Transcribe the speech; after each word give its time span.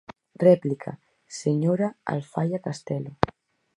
Réplica, 0.47 0.91
señora 1.41 1.87
Alfaia 2.13 2.59
Castelo. 2.65 3.11